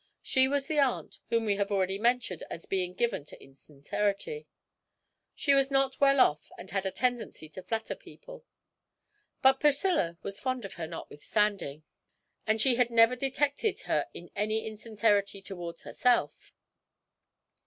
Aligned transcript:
She 0.23 0.47
was 0.47 0.65
the 0.65 0.79
aunt 0.79 1.19
whom 1.29 1.45
we 1.45 1.57
have 1.57 1.69
already 1.69 1.99
mentioned 1.99 2.41
as 2.49 2.65
being 2.65 2.95
given 2.95 3.23
to 3.25 3.39
insincerity; 3.39 4.47
she 5.35 5.53
was 5.53 5.69
not 5.69 6.01
well 6.01 6.19
off, 6.19 6.49
and 6.57 6.71
had 6.71 6.87
a 6.87 6.91
tendency 6.91 7.47
to 7.49 7.61
flatter 7.61 7.93
people; 7.93 8.43
but 9.43 9.59
Priscilla 9.59 10.17
was 10.23 10.39
fond 10.39 10.65
of 10.65 10.73
her 10.73 10.87
notwithstanding, 10.87 11.83
and 12.47 12.59
she 12.59 12.77
had 12.77 12.89
never 12.89 13.15
detected 13.15 13.81
her 13.81 14.07
in 14.11 14.31
any 14.35 14.65
insincerity 14.65 15.39
towards 15.39 15.83
herself. 15.83 16.51